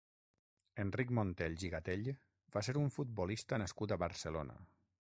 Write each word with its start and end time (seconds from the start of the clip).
Enric 0.83 1.13
Montells 1.17 1.67
i 1.69 1.71
Gatell 1.75 2.09
va 2.57 2.65
ser 2.69 2.77
un 2.85 2.91
futbolista 2.97 3.63
nascut 3.65 3.97
a 3.99 4.05
Barcelona. 4.07 4.63